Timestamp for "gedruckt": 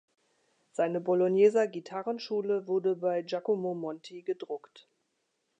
4.23-4.87